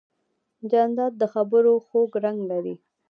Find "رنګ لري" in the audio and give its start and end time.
2.23-2.75